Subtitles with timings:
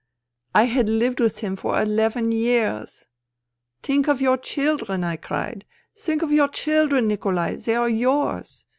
[0.55, 3.05] I had lived with him for eleven years!"'
[3.83, 5.63] Think of your children,' I cried.'
[5.95, 7.57] Think of your children, Nikolai.
[7.57, 8.65] They are yours.